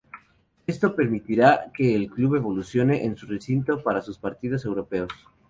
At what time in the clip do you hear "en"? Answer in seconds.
3.05-3.15